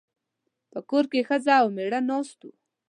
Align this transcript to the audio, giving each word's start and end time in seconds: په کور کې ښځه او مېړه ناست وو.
په 0.71 0.79
کور 0.89 1.05
کې 1.11 1.25
ښځه 1.27 1.53
او 1.61 1.67
مېړه 1.75 1.99
ناست 2.09 2.39
وو. 2.43 2.51